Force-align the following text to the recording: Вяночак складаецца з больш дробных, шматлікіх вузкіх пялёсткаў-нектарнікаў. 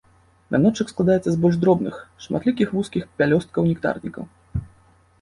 Вяночак 0.53 0.87
складаецца 0.93 1.29
з 1.35 1.39
больш 1.43 1.59
дробных, 1.65 1.95
шматлікіх 2.27 2.67
вузкіх 2.81 3.03
пялёсткаў-нектарнікаў. 3.23 4.23